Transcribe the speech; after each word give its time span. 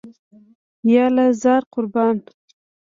یاله 0.93 1.25
زار، 1.41 1.63
قربان. 1.73 2.17